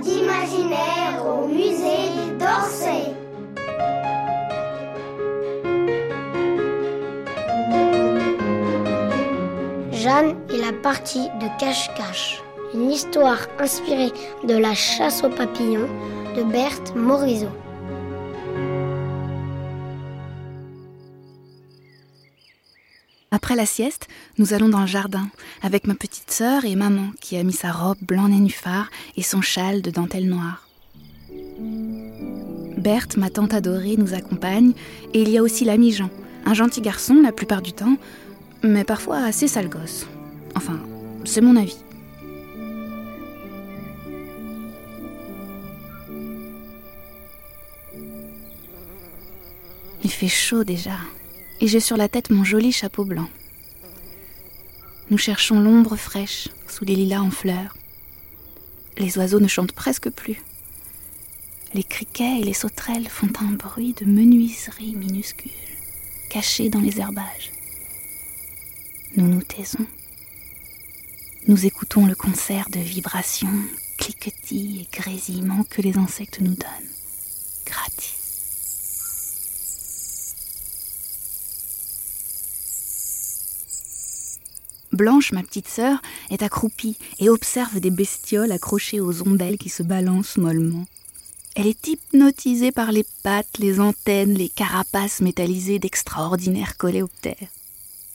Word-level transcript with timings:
d'imaginaire 0.00 1.24
au 1.26 1.46
musée 1.46 2.10
d'Orsay. 2.38 3.14
Jeanne 9.92 10.36
et 10.52 10.58
la 10.58 10.72
partie 10.82 11.28
de 11.40 11.58
cache-cache. 11.58 12.42
Une 12.74 12.90
histoire 12.90 13.38
inspirée 13.58 14.12
de 14.46 14.56
la 14.56 14.74
chasse 14.74 15.22
aux 15.22 15.30
papillons 15.30 15.88
de 16.36 16.42
Berthe 16.42 16.94
Morisot. 16.96 17.63
Après 23.44 23.56
la 23.56 23.66
sieste, 23.66 24.08
nous 24.38 24.54
allons 24.54 24.70
dans 24.70 24.80
le 24.80 24.86
jardin 24.86 25.28
avec 25.60 25.86
ma 25.86 25.94
petite 25.94 26.30
sœur 26.30 26.64
et 26.64 26.76
maman 26.76 27.10
qui 27.20 27.36
a 27.36 27.42
mis 27.42 27.52
sa 27.52 27.72
robe 27.72 27.98
blanc 28.00 28.28
nénuphar 28.28 28.88
et 29.18 29.22
son 29.22 29.42
châle 29.42 29.82
de 29.82 29.90
dentelle 29.90 30.30
noire. 30.30 30.66
Berthe, 32.78 33.18
ma 33.18 33.28
tante 33.28 33.52
adorée, 33.52 33.96
nous 33.98 34.14
accompagne 34.14 34.72
et 35.12 35.20
il 35.20 35.28
y 35.28 35.36
a 35.36 35.42
aussi 35.42 35.66
l'ami 35.66 35.92
Jean, 35.92 36.08
un 36.46 36.54
gentil 36.54 36.80
garçon 36.80 37.20
la 37.22 37.32
plupart 37.32 37.60
du 37.60 37.74
temps, 37.74 37.98
mais 38.62 38.82
parfois 38.82 39.18
assez 39.18 39.46
sale 39.46 39.68
gosse. 39.68 40.06
Enfin, 40.54 40.80
c'est 41.26 41.42
mon 41.42 41.56
avis. 41.56 41.76
Il 50.02 50.10
fait 50.10 50.28
chaud 50.28 50.64
déjà 50.64 50.96
et 51.60 51.68
j'ai 51.68 51.80
sur 51.80 51.96
la 51.96 52.08
tête 52.08 52.30
mon 52.30 52.44
joli 52.44 52.72
chapeau 52.72 53.04
blanc. 53.04 53.28
Nous 55.10 55.18
cherchons 55.18 55.60
l'ombre 55.60 55.96
fraîche 55.96 56.48
sous 56.66 56.84
les 56.84 56.96
lilas 56.96 57.20
en 57.20 57.30
fleurs. 57.30 57.76
Les 58.96 59.18
oiseaux 59.18 59.40
ne 59.40 59.48
chantent 59.48 59.72
presque 59.72 60.10
plus. 60.10 60.42
Les 61.74 61.84
criquets 61.84 62.40
et 62.40 62.44
les 62.44 62.54
sauterelles 62.54 63.08
font 63.08 63.30
un 63.40 63.52
bruit 63.52 63.94
de 63.94 64.04
menuiserie 64.04 64.94
minuscule, 64.94 65.50
caché 66.30 66.68
dans 66.68 66.80
les 66.80 67.00
herbages. 67.00 67.50
Nous 69.16 69.26
nous 69.26 69.42
taisons. 69.42 69.86
Nous 71.46 71.66
écoutons 71.66 72.06
le 72.06 72.14
concert 72.14 72.70
de 72.70 72.80
vibrations, 72.80 73.52
cliquetis 73.98 74.80
et 74.80 74.96
grésillements 74.96 75.64
que 75.64 75.82
les 75.82 75.98
insectes 75.98 76.40
nous 76.40 76.54
donnent, 76.54 76.90
gratis. 77.66 78.23
Blanche, 84.94 85.32
ma 85.32 85.42
petite 85.42 85.68
sœur, 85.68 86.00
est 86.30 86.42
accroupie 86.42 86.96
et 87.18 87.28
observe 87.28 87.80
des 87.80 87.90
bestioles 87.90 88.52
accrochées 88.52 89.00
aux 89.00 89.22
ombelles 89.22 89.58
qui 89.58 89.68
se 89.68 89.82
balancent 89.82 90.36
mollement. 90.36 90.86
Elle 91.56 91.68
est 91.68 91.86
hypnotisée 91.86 92.72
par 92.72 92.90
les 92.90 93.04
pattes, 93.22 93.58
les 93.58 93.78
antennes, 93.78 94.34
les 94.34 94.48
carapaces 94.48 95.20
métallisées 95.20 95.78
d'extraordinaires 95.78 96.76
coléoptères. 96.76 97.48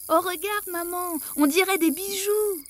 Oh, 0.09 0.19
regarde, 0.19 0.69
maman, 0.71 1.19
on 1.37 1.47
dirait 1.47 1.77
des 1.77 1.91
bijoux. 1.91 2.63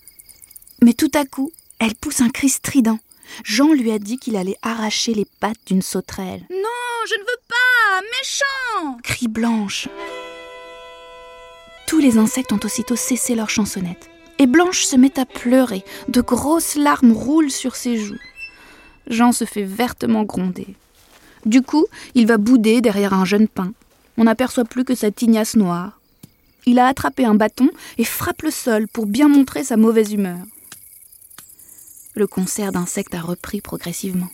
Mais 0.84 0.94
tout 0.94 1.12
à 1.14 1.26
coup, 1.26 1.52
elle 1.80 1.96
pousse 1.96 2.22
un 2.22 2.30
cri 2.30 2.50
strident. 2.50 3.00
Jean 3.44 3.74
lui 3.74 3.92
a 3.92 4.00
dit 4.00 4.18
qu'il 4.18 4.36
allait 4.36 4.58
arracher 4.62 5.14
les 5.14 5.26
pattes 5.40 5.58
d'une 5.66 5.82
sauterelle. 5.82 6.46
Non, 6.50 7.06
je 7.08 7.16
ne 7.16 7.22
veux 7.22 7.42
pas, 7.48 8.02
méchant 8.18 8.98
crie 9.04 9.28
Blanche. 9.28 9.88
Tous 11.90 11.98
les 11.98 12.20
insectes 12.20 12.52
ont 12.52 12.60
aussitôt 12.64 12.96
cessé 12.96 13.34
leur 13.34 13.50
chansonnette. 13.50 14.12
Et 14.38 14.46
Blanche 14.46 14.84
se 14.84 14.96
met 14.96 15.20
à 15.20 15.26
pleurer. 15.26 15.84
De 16.08 16.22
grosses 16.22 16.76
larmes 16.76 17.14
roulent 17.14 17.50
sur 17.50 17.76
ses 17.76 17.98
joues. 17.98 18.20
Jean 19.08 19.32
se 19.32 19.44
fait 19.44 19.64
vertement 19.64 20.22
gronder. 20.22 20.68
Du 21.48 21.64
coup, 21.64 21.88
il 22.14 22.28
va 22.28 22.38
bouder 22.38 22.82
derrière 22.82 23.16
un 23.16 23.26
jeune 23.26 23.48
pin. 23.48 23.74
On 24.18 24.26
n'aperçoit 24.26 24.66
plus 24.66 24.86
que 24.86 24.94
sa 24.94 25.10
tignasse 25.10 25.56
noire. 25.56 26.00
Il 26.68 26.78
a 26.78 26.86
attrapé 26.86 27.26
un 27.26 27.34
bâton 27.34 27.72
et 27.98 28.04
frappe 28.04 28.44
le 28.44 28.52
sol 28.52 28.88
pour 28.88 29.08
bien 29.08 29.28
montrer 29.28 29.64
sa 29.64 29.76
mauvaise 29.76 30.14
humeur. 30.14 30.38
Le 32.14 32.28
concert 32.28 32.72
d'insectes 32.72 33.16
a 33.16 33.22
repris 33.22 33.62
progressivement. 33.62 34.30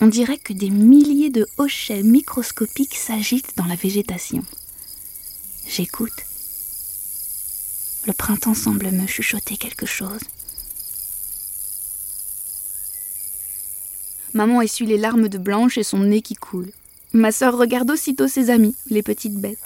On 0.00 0.06
dirait 0.06 0.38
que 0.38 0.52
des 0.52 0.70
milliers 0.70 1.30
de 1.30 1.46
hochets 1.56 2.02
microscopiques 2.02 2.96
s'agitent 2.96 3.56
dans 3.56 3.64
la 3.64 3.76
végétation. 3.76 4.42
J'écoute. 5.66 6.12
Le 8.06 8.12
printemps 8.12 8.54
semble 8.54 8.90
me 8.90 9.06
chuchoter 9.06 9.56
quelque 9.56 9.86
chose. 9.86 10.20
Maman 14.34 14.60
essuie 14.62 14.86
les 14.86 14.98
larmes 14.98 15.28
de 15.28 15.38
Blanche 15.38 15.78
et 15.78 15.84
son 15.84 16.00
nez 16.00 16.20
qui 16.20 16.34
coule. 16.34 16.70
Ma 17.12 17.30
sœur 17.30 17.56
regarde 17.56 17.90
aussitôt 17.90 18.26
ses 18.26 18.50
amis, 18.50 18.74
les 18.90 19.02
petites 19.02 19.36
bêtes. 19.36 19.60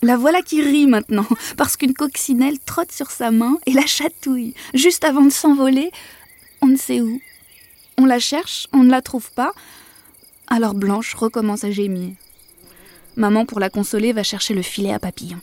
La 0.00 0.16
voilà 0.16 0.40
qui 0.42 0.62
rit 0.62 0.86
maintenant, 0.86 1.26
parce 1.56 1.76
qu'une 1.76 1.92
coccinelle 1.92 2.60
trotte 2.60 2.92
sur 2.92 3.10
sa 3.10 3.32
main 3.32 3.58
et 3.66 3.72
la 3.72 3.86
chatouille, 3.86 4.54
juste 4.72 5.04
avant 5.04 5.22
de 5.22 5.30
s'envoler, 5.30 5.90
on 6.62 6.68
ne 6.68 6.76
sait 6.76 7.00
où. 7.00 7.20
On 7.98 8.04
la 8.04 8.18
cherche, 8.18 8.68
on 8.72 8.84
ne 8.84 8.90
la 8.90 9.00
trouve 9.00 9.32
pas. 9.32 9.52
Alors 10.48 10.74
Blanche 10.74 11.14
recommence 11.14 11.64
à 11.64 11.70
gémir. 11.70 12.12
Maman, 13.16 13.46
pour 13.46 13.58
la 13.58 13.70
consoler, 13.70 14.12
va 14.12 14.22
chercher 14.22 14.52
le 14.52 14.62
filet 14.62 14.92
à 14.92 14.98
papillon. 14.98 15.40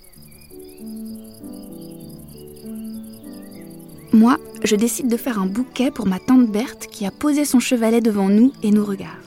Moi, 4.14 4.38
je 4.64 4.76
décide 4.76 5.08
de 5.08 5.18
faire 5.18 5.40
un 5.40 5.48
bouquet 5.48 5.90
pour 5.90 6.06
ma 6.06 6.20
tante 6.20 6.52
Berthe 6.52 6.86
qui 6.86 7.08
a 7.08 7.12
posé 7.12 7.46
son 7.46 7.60
chevalet 7.60 8.00
devant 8.00 8.30
nous 8.30 8.54
et 8.62 8.70
nous 8.70 8.86
regarde. 8.86 9.18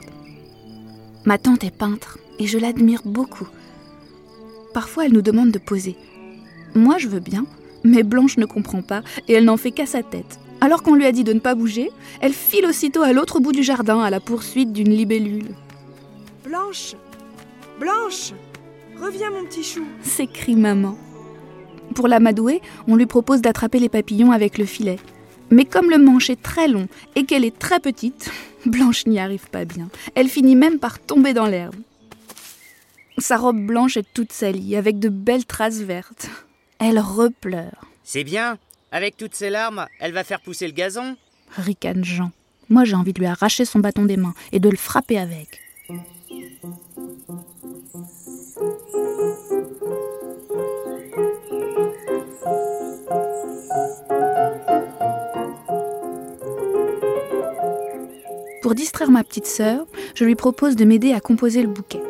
Ma 1.25 1.39
tante 1.39 1.65
est 1.65 1.77
peintre 1.77 2.19
et 2.39 2.47
je 2.47 2.59
l'admire 2.59 3.03
beaucoup. 3.05 3.49
Parfois, 4.73 5.07
elle 5.07 5.13
nous 5.13 5.23
demande 5.23 5.51
de 5.51 5.59
poser. 5.59 5.97
Moi, 6.77 6.99
je 6.99 7.09
veux 7.09 7.21
bien, 7.21 7.47
mais 7.83 8.05
Blanche 8.05 8.37
ne 8.37 8.47
comprend 8.47 8.83
pas 8.83 9.03
et 9.27 9.33
elle 9.33 9.47
n'en 9.47 9.57
fait 9.57 9.73
qu'à 9.73 9.87
sa 9.87 10.05
tête. 10.05 10.39
Alors 10.67 10.83
qu'on 10.83 10.97
lui 10.97 11.07
a 11.07 11.13
dit 11.13 11.23
de 11.23 11.33
ne 11.33 11.39
pas 11.39 11.55
bouger, 11.55 11.93
elle 12.21 12.33
file 12.33 12.67
aussitôt 12.67 13.03
à 13.03 13.13
l'autre 13.13 13.39
bout 13.39 13.53
du 13.53 13.63
jardin 13.63 14.01
à 14.01 14.11
la 14.11 14.19
poursuite 14.19 14.73
d'une 14.73 14.91
libellule. 14.91 15.55
Blanche 16.45 16.97
Blanche 17.79 18.33
Reviens 19.01 19.31
mon 19.31 19.45
petit 19.45 19.63
chou 19.63 19.85
s'écrie 20.03 20.57
maman. 20.57 20.99
Pour 21.95 22.09
l'amadouer, 22.09 22.63
on 22.89 22.97
lui 22.97 23.07
propose 23.07 23.43
d'attraper 23.43 23.79
les 23.79 23.89
papillons 23.89 24.33
avec 24.33 24.59
le 24.59 24.65
filet. 24.65 24.99
Mais 25.51 25.67
comme 25.67 25.89
le 25.89 25.99
manche 25.99 26.31
est 26.31 26.43
très 26.43 26.67
long 26.67 26.89
et 27.15 27.27
qu'elle 27.27 27.45
est 27.45 27.57
très 27.57 27.79
petite, 27.79 28.33
Blanche 28.67 29.07
n'y 29.07 29.21
arrive 29.21 29.49
pas 29.49 29.65
bien. 29.65 29.89
Elle 30.17 30.29
finit 30.29 30.57
même 30.57 30.81
par 30.81 30.99
tomber 30.99 31.33
dans 31.33 31.47
l'herbe. 31.47 31.77
Sa 33.19 33.37
robe 33.37 33.65
blanche 33.65 33.97
est 33.99 34.13
toute 34.13 34.33
salie, 34.33 34.75
avec 34.75 34.99
de 34.99 35.11
belles 35.11 35.47
traces 35.47 35.79
vertes. 35.79 36.29
Elle 36.81 36.99
repleure. 36.99 37.87
C'est 38.03 38.25
bien, 38.25 38.59
avec 38.97 39.19
toutes 39.19 39.35
ces 39.35 39.51
larmes, 39.51 39.87
elle 40.01 40.13
va 40.13 40.25
faire 40.25 40.41
pousser 40.41 40.67
le 40.67 40.73
gazon 40.73 41.17
ricane 41.59 42.03
Jean. 42.03 42.31
Moi, 42.71 42.85
j'ai 42.85 42.95
envie 42.95 43.13
de 43.13 43.19
lui 43.19 43.27
arracher 43.27 43.67
son 43.67 43.79
bâton 43.79 44.07
des 44.07 44.17
mains 44.17 44.33
et 44.53 44.59
de 44.59 44.71
le 44.71 44.77
frapper 44.79 45.19
avec. 45.19 45.61
Pour 58.63 58.75
distraire 58.75 59.11
ma 59.11 59.23
petite 59.23 59.47
sœur, 59.47 59.87
je 60.15 60.25
lui 60.25 60.37
propose 60.37 60.75
de 60.75 60.87
m'aider 60.87 61.13
à 61.13 61.21
composer 61.21 61.61
le 61.61 61.69
bouquet. 61.69 62.01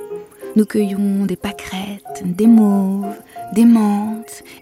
Nous 0.55 0.65
cueillons 0.65 1.27
des 1.27 1.37
pâquerettes, 1.37 2.23
des 2.25 2.47
mauves, 2.47 3.13
des 3.55 3.65
menthes 3.65 4.16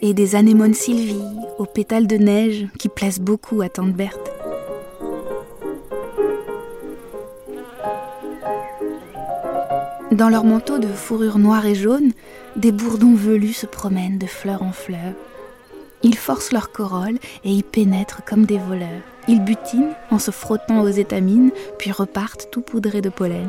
et 0.04 0.12
des 0.12 0.36
anémones 0.36 0.74
sylvie 0.74 1.24
aux 1.58 1.64
pétales 1.64 2.06
de 2.06 2.16
neige 2.16 2.66
qui 2.78 2.90
plaisent 2.90 3.20
beaucoup 3.20 3.62
à 3.62 3.70
Tante 3.70 3.94
Berthe. 3.94 4.30
Dans 10.12 10.28
leur 10.28 10.44
manteau 10.44 10.78
de 10.78 10.86
fourrure 10.86 11.38
noire 11.38 11.64
et 11.64 11.74
jaune, 11.74 12.12
des 12.54 12.70
bourdons 12.70 13.14
velus 13.14 13.54
se 13.54 13.66
promènent 13.66 14.18
de 14.18 14.26
fleur 14.26 14.62
en 14.62 14.72
fleur. 14.72 15.14
Ils 16.02 16.18
forcent 16.18 16.52
leur 16.52 16.70
corolle 16.70 17.18
et 17.42 17.50
y 17.50 17.62
pénètrent 17.62 18.22
comme 18.26 18.44
des 18.44 18.58
voleurs. 18.58 19.00
Ils 19.26 19.42
butinent 19.42 19.94
en 20.10 20.18
se 20.18 20.30
frottant 20.30 20.82
aux 20.82 20.88
étamines, 20.88 21.50
puis 21.78 21.92
repartent 21.92 22.48
tout 22.52 22.60
poudrés 22.60 23.00
de 23.00 23.08
pollen. 23.08 23.48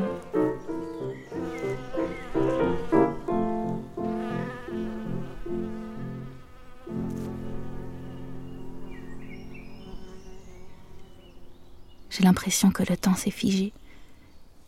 L'impression 12.36 12.70
que 12.70 12.82
le 12.86 12.98
temps 12.98 13.14
s'est 13.14 13.30
figé, 13.30 13.72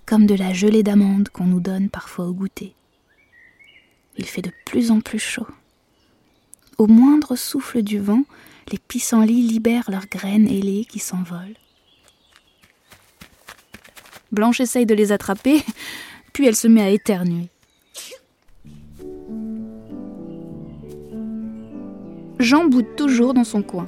comme 0.06 0.24
de 0.24 0.34
la 0.34 0.54
gelée 0.54 0.82
d'amande 0.82 1.28
qu'on 1.28 1.44
nous 1.44 1.60
donne 1.60 1.90
parfois 1.90 2.24
au 2.24 2.32
goûter. 2.32 2.74
Il 4.16 4.24
fait 4.24 4.40
de 4.40 4.50
plus 4.64 4.90
en 4.90 5.02
plus 5.02 5.18
chaud. 5.18 5.46
Au 6.78 6.86
moindre 6.86 7.36
souffle 7.36 7.82
du 7.82 7.98
vent, 7.98 8.22
les 8.72 8.78
pissenlits 8.78 9.42
libèrent 9.42 9.90
leurs 9.90 10.06
graines 10.06 10.48
ailées 10.48 10.86
qui 10.86 10.98
s'envolent. 10.98 11.58
Blanche 14.32 14.60
essaye 14.60 14.86
de 14.86 14.94
les 14.94 15.12
attraper, 15.12 15.62
puis 16.32 16.46
elle 16.46 16.56
se 16.56 16.68
met 16.68 16.80
à 16.80 16.88
éternuer. 16.88 17.50
Jean 22.38 22.64
boude 22.64 22.96
toujours 22.96 23.34
dans 23.34 23.44
son 23.44 23.60
coin. 23.60 23.86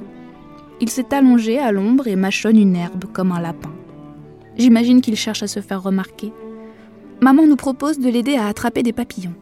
Il 0.81 0.89
s'est 0.89 1.13
allongé 1.13 1.59
à 1.59 1.71
l'ombre 1.71 2.07
et 2.07 2.15
mâchonne 2.15 2.57
une 2.57 2.75
herbe 2.75 3.05
comme 3.13 3.31
un 3.31 3.39
lapin. 3.39 3.71
J'imagine 4.57 4.99
qu'il 4.99 5.15
cherche 5.15 5.43
à 5.43 5.47
se 5.47 5.59
faire 5.59 5.83
remarquer. 5.83 6.33
Maman 7.21 7.45
nous 7.45 7.55
propose 7.55 7.99
de 7.99 8.09
l'aider 8.09 8.35
à 8.35 8.47
attraper 8.47 8.81
des 8.81 8.91
papillons. 8.91 9.35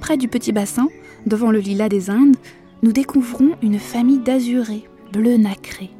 Près 0.00 0.16
du 0.16 0.28
petit 0.28 0.52
bassin, 0.52 0.88
devant 1.26 1.50
le 1.50 1.58
lilas 1.58 1.88
des 1.88 2.08
Indes, 2.08 2.36
nous 2.84 2.92
découvrons 2.92 3.50
une 3.62 3.80
famille 3.80 4.20
d'azurés, 4.20 4.84
bleu 5.12 5.36
nacré. 5.36 5.90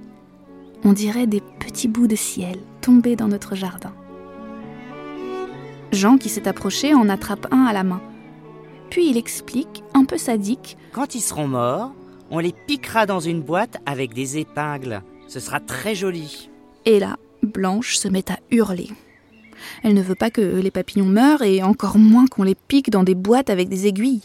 On 0.84 0.92
dirait 0.92 1.26
des 1.26 1.42
petits 1.58 1.88
bouts 1.88 2.06
de 2.06 2.16
ciel 2.16 2.58
tombés 2.80 3.16
dans 3.16 3.28
notre 3.28 3.56
jardin. 3.56 3.92
Jean, 5.92 6.16
qui 6.16 6.28
s'est 6.28 6.48
approché, 6.48 6.94
en 6.94 7.08
attrape 7.08 7.48
un 7.50 7.64
à 7.64 7.72
la 7.72 7.82
main. 7.82 8.00
Puis 8.88 9.10
il 9.10 9.16
explique, 9.16 9.82
un 9.94 10.04
peu 10.04 10.16
sadique, 10.16 10.76
Quand 10.92 11.14
ils 11.14 11.20
seront 11.20 11.48
morts, 11.48 11.92
on 12.32 12.38
les 12.38 12.54
piquera 12.66 13.04
dans 13.04 13.20
une 13.20 13.42
boîte 13.42 13.76
avec 13.84 14.14
des 14.14 14.38
épingles. 14.38 15.02
Ce 15.28 15.38
sera 15.38 15.60
très 15.60 15.94
joli. 15.94 16.48
Et 16.86 16.98
là, 16.98 17.18
Blanche 17.42 17.96
se 17.96 18.08
met 18.08 18.32
à 18.32 18.38
hurler. 18.50 18.88
Elle 19.82 19.92
ne 19.92 20.02
veut 20.02 20.14
pas 20.14 20.30
que 20.30 20.40
les 20.40 20.70
papillons 20.70 21.06
meurent 21.06 21.42
et 21.42 21.62
encore 21.62 21.98
moins 21.98 22.26
qu'on 22.26 22.42
les 22.42 22.54
pique 22.54 22.90
dans 22.90 23.04
des 23.04 23.14
boîtes 23.14 23.50
avec 23.50 23.68
des 23.68 23.86
aiguilles. 23.86 24.22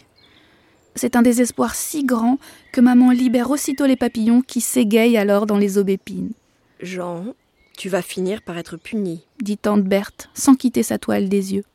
C'est 0.95 1.17
un 1.17 1.21
désespoir 1.21 1.75
si 1.75 2.05
grand 2.05 2.39
que 2.71 2.79
maman 2.79 3.11
libère 3.11 3.51
aussitôt 3.51 3.85
les 3.85 3.97
papillons 3.97 4.41
qui 4.41 4.61
s'égayent 4.61 5.17
alors 5.17 5.45
dans 5.45 5.57
les 5.57 5.77
aubépines, 5.77 6.31
Jean, 6.79 7.25
tu 7.77 7.89
vas 7.89 8.01
finir 8.01 8.41
par 8.41 8.57
être 8.57 8.77
puni. 8.77 9.25
dit 9.41 9.57
tante 9.57 9.83
Berthe 9.83 10.29
sans 10.33 10.55
quitter 10.55 10.81
sa 10.81 10.97
toile 10.97 11.27
des 11.27 11.55
yeux. 11.55 11.65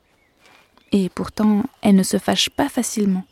Et 0.91 1.09
pourtant, 1.09 1.63
elle 1.81 1.95
ne 1.95 2.03
se 2.03 2.17
fâche 2.17 2.49
pas 2.49 2.69
facilement. 2.69 3.23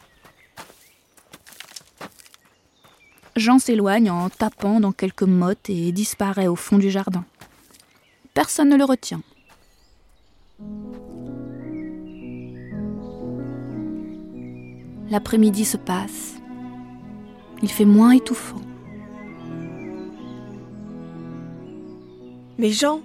Jean 3.36 3.60
s'éloigne 3.60 4.10
en 4.12 4.30
tapant 4.30 4.80
dans 4.80 4.92
quelques 4.92 5.24
mottes 5.24 5.70
et 5.70 5.92
disparaît 5.92 6.48
au 6.48 6.56
fond 6.56 6.78
du 6.78 6.90
jardin. 6.90 7.24
Personne 8.34 8.70
ne 8.70 8.78
le 8.78 8.84
retient. 8.86 9.22
L'après-midi 15.10 15.66
se 15.66 15.78
passe. 15.78 16.36
Il 17.62 17.70
fait 17.70 17.86
moins 17.86 18.12
étouffant. 18.12 18.62
Mais 22.58 22.72
Jean, 22.72 23.02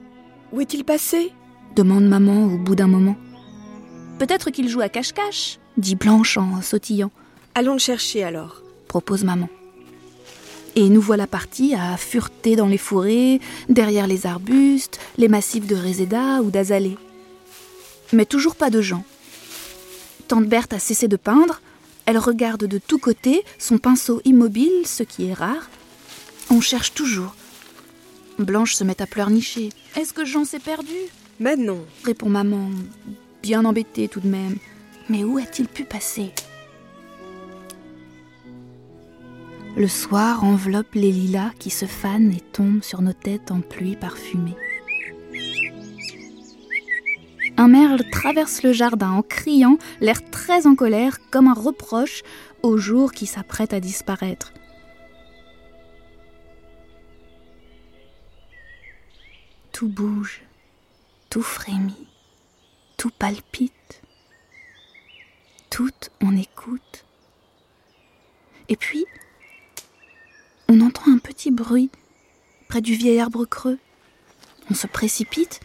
où 0.52 0.60
est-il 0.60 0.84
passé? 0.84 1.32
Demande 1.74 2.04
maman 2.06 2.44
au 2.46 2.58
bout 2.58 2.74
d'un 2.76 2.86
moment. 2.86 3.16
Peut-être 4.18 4.50
qu'il 4.50 4.68
joue 4.68 4.80
à 4.80 4.88
cache-cache, 4.88 5.58
dit 5.76 5.94
Blanche 5.94 6.38
en 6.38 6.62
sautillant, 6.62 7.10
Allons 7.54 7.74
le 7.74 7.78
chercher 7.78 8.22
alors. 8.22 8.62
propose 8.88 9.24
maman. 9.24 9.48
Et 10.76 10.90
nous 10.90 11.00
voilà 11.00 11.26
partis 11.26 11.74
à 11.74 11.96
fureter 11.96 12.54
dans 12.54 12.66
les 12.66 12.76
fourrés, 12.76 13.40
derrière 13.70 14.06
les 14.06 14.26
arbustes, 14.26 15.00
les 15.16 15.28
massifs 15.28 15.66
de 15.66 15.74
réséda 15.74 16.42
ou 16.42 16.50
d'azalées. 16.50 16.98
Mais 18.12 18.26
toujours 18.26 18.56
pas 18.56 18.68
de 18.68 18.82
gens. 18.82 19.04
Tante 20.28 20.46
Berthe 20.46 20.74
a 20.74 20.78
cessé 20.78 21.08
de 21.08 21.16
peindre, 21.16 21.62
elle 22.04 22.18
regarde 22.18 22.66
de 22.66 22.78
tous 22.78 22.98
côtés, 22.98 23.42
son 23.58 23.78
pinceau 23.78 24.20
immobile, 24.26 24.86
ce 24.86 25.02
qui 25.02 25.26
est 25.26 25.32
rare. 25.32 25.70
On 26.50 26.60
cherche 26.60 26.92
toujours. 26.92 27.34
Blanche 28.38 28.74
se 28.74 28.84
met 28.84 29.00
à 29.00 29.06
pleurnicher. 29.06 29.70
Est-ce 29.96 30.12
que 30.12 30.26
Jean 30.26 30.44
s'est 30.44 30.58
perdu? 30.58 30.94
Mais 31.40 31.56
non. 31.56 31.84
répond 32.04 32.28
maman, 32.28 32.68
bien 33.42 33.64
embêtée 33.64 34.08
tout 34.08 34.20
de 34.20 34.28
même. 34.28 34.56
Mais 35.08 35.24
où 35.24 35.38
a-t-il 35.38 35.68
pu 35.68 35.84
passer? 35.84 36.32
Le 39.76 39.88
soir 39.88 40.42
enveloppe 40.42 40.94
les 40.94 41.12
lilas 41.12 41.52
qui 41.58 41.68
se 41.68 41.84
fanent 41.84 42.32
et 42.32 42.40
tombent 42.40 42.82
sur 42.82 43.02
nos 43.02 43.12
têtes 43.12 43.50
en 43.50 43.60
pluie 43.60 43.94
parfumée. 43.94 44.56
Un 47.58 47.68
merle 47.68 48.08
traverse 48.10 48.62
le 48.62 48.72
jardin 48.72 49.10
en 49.10 49.20
criant, 49.20 49.76
l'air 50.00 50.30
très 50.30 50.66
en 50.66 50.74
colère, 50.76 51.18
comme 51.30 51.46
un 51.46 51.52
reproche 51.52 52.22
au 52.62 52.78
jour 52.78 53.12
qui 53.12 53.26
s'apprête 53.26 53.74
à 53.74 53.80
disparaître. 53.80 54.54
Tout 59.72 59.88
bouge, 59.88 60.40
tout 61.28 61.42
frémit, 61.42 62.08
tout 62.96 63.10
palpite, 63.10 64.02
tout 65.68 65.90
on 66.22 66.34
écoute. 66.34 67.04
Et 68.70 68.76
puis, 68.76 69.04
on 70.68 70.80
entend 70.80 71.10
un 71.10 71.18
petit 71.18 71.50
bruit 71.50 71.90
près 72.68 72.80
du 72.80 72.94
vieil 72.94 73.20
arbre 73.20 73.44
creux. 73.44 73.78
On 74.70 74.74
se 74.74 74.86
précipite, 74.86 75.60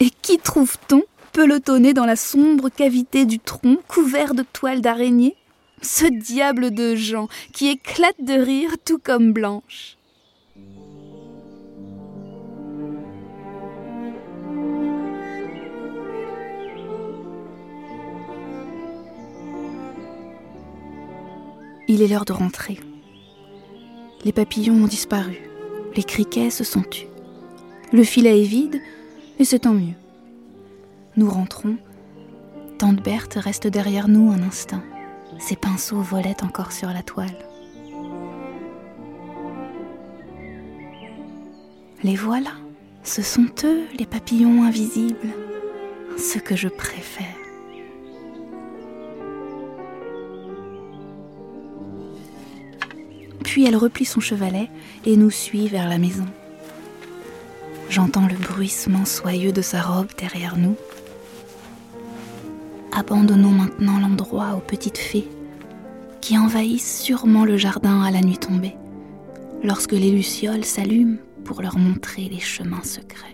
et 0.00 0.10
qui 0.10 0.38
trouve-t-on 0.38 1.02
pelotonné 1.32 1.94
dans 1.94 2.06
la 2.06 2.16
sombre 2.16 2.68
cavité 2.68 3.24
du 3.24 3.38
tronc 3.38 3.78
couvert 3.86 4.34
de 4.34 4.42
toiles 4.42 4.80
d'araignée? 4.80 5.36
Ce 5.80 6.06
diable 6.06 6.72
de 6.72 6.96
Jean 6.96 7.28
qui 7.52 7.68
éclate 7.68 8.20
de 8.20 8.32
rire 8.32 8.74
tout 8.84 8.98
comme 8.98 9.32
Blanche. 9.32 9.96
Il 21.86 22.02
est 22.02 22.08
l'heure 22.08 22.24
de 22.24 22.32
rentrer. 22.32 22.80
Les 24.24 24.32
papillons 24.32 24.74
ont 24.74 24.88
disparu. 24.88 25.38
Les 25.94 26.02
criquets 26.02 26.50
se 26.50 26.64
sont 26.64 26.82
tus. 26.82 27.06
Le 27.92 28.02
filet 28.02 28.40
est 28.42 28.46
vide, 28.46 28.80
et 29.38 29.44
c'est 29.44 29.60
tant 29.60 29.74
mieux. 29.74 29.94
Nous 31.16 31.30
rentrons. 31.30 31.76
Tante 32.78 33.02
Berthe 33.02 33.34
reste 33.34 33.66
derrière 33.66 34.08
nous 34.08 34.30
un 34.30 34.42
instant. 34.42 34.82
Ses 35.38 35.56
pinceaux 35.56 36.00
volaient 36.00 36.42
encore 36.42 36.72
sur 36.72 36.88
la 36.88 37.02
toile. 37.02 37.38
Les 42.02 42.16
voilà. 42.16 42.52
Ce 43.04 43.22
sont 43.22 43.46
eux, 43.64 43.84
les 43.98 44.06
papillons 44.06 44.64
invisibles. 44.64 45.28
Ce 46.16 46.38
que 46.38 46.56
je 46.56 46.68
préfère. 46.68 47.47
Puis 53.48 53.64
elle 53.64 53.76
replie 53.76 54.04
son 54.04 54.20
chevalet 54.20 54.68
et 55.06 55.16
nous 55.16 55.30
suit 55.30 55.68
vers 55.68 55.88
la 55.88 55.96
maison. 55.96 56.26
J'entends 57.88 58.26
le 58.26 58.36
bruissement 58.36 59.06
soyeux 59.06 59.52
de 59.52 59.62
sa 59.62 59.80
robe 59.80 60.10
derrière 60.18 60.58
nous. 60.58 60.76
Abandonnons 62.92 63.48
maintenant 63.48 64.00
l'endroit 64.00 64.54
aux 64.54 64.60
petites 64.60 64.98
fées 64.98 65.26
qui 66.20 66.36
envahissent 66.36 67.00
sûrement 67.00 67.46
le 67.46 67.56
jardin 67.56 68.02
à 68.02 68.10
la 68.10 68.20
nuit 68.20 68.36
tombée, 68.36 68.76
lorsque 69.62 69.92
les 69.92 70.10
lucioles 70.10 70.66
s'allument 70.66 71.16
pour 71.46 71.62
leur 71.62 71.78
montrer 71.78 72.28
les 72.28 72.40
chemins 72.40 72.84
secrets. 72.84 73.32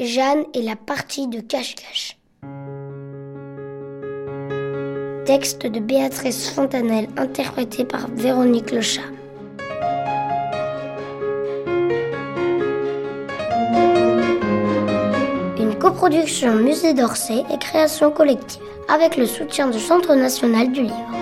Jeanne 0.00 0.44
et 0.54 0.62
la 0.62 0.74
partie 0.74 1.28
de 1.28 1.40
cache-cache. 1.40 2.16
Texte 5.26 5.68
de 5.68 5.78
Béatrice 5.78 6.50
Fontanelle 6.50 7.06
interprété 7.16 7.84
par 7.84 8.08
Véronique 8.08 8.72
Lechat. 8.72 9.02
Une 15.60 15.76
coproduction 15.78 16.56
Musée 16.56 16.92
d'Orsay 16.94 17.44
et 17.54 17.58
création 17.58 18.10
collective 18.10 18.62
avec 18.92 19.16
le 19.16 19.26
soutien 19.26 19.68
du 19.68 19.78
Centre 19.78 20.12
national 20.16 20.72
du 20.72 20.82
livre. 20.82 21.21